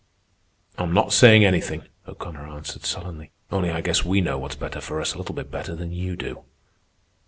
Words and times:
"I'm 0.79 0.93
not 0.95 1.13
saying 1.13 1.45
anything," 1.45 1.83
O'Connor 2.07 2.47
answered 2.47 2.85
sullenly. 2.85 3.29
"Only 3.51 3.69
I 3.69 3.81
guess 3.81 4.03
we 4.03 4.19
know 4.19 4.39
what's 4.39 4.55
best 4.55 4.79
for 4.81 4.99
us 4.99 5.13
a 5.13 5.19
little 5.19 5.35
bit 5.35 5.51
better 5.51 5.75
than 5.75 5.91
you 5.91 6.15
do." 6.15 6.43